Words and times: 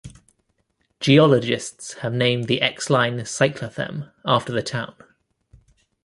Geologists 0.99 1.93
have 1.99 2.11
named 2.11 2.47
the 2.47 2.59
Exline 2.59 3.19
cyclothem 3.27 4.11
after 4.25 4.51
the 4.51 4.63
town. 4.63 4.95